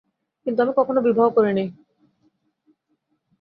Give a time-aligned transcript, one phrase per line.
[0.45, 1.67] আমি কখনও বিবাহ করি নাই।